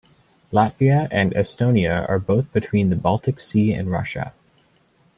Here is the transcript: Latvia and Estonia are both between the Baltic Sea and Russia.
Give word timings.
Latvia 0.51 1.07
and 1.11 1.31
Estonia 1.33 2.09
are 2.09 2.17
both 2.17 2.51
between 2.53 2.89
the 2.89 2.95
Baltic 2.95 3.39
Sea 3.39 3.71
and 3.71 3.91
Russia. 3.91 4.33